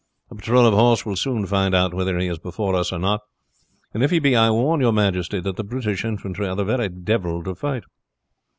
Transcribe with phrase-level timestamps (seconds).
[0.31, 3.21] A patrol of horse will soon find out whether he is before us or not,
[3.93, 6.89] and if he be I warn your majesty that the British infantry are the very
[6.89, 7.83] devil to fight."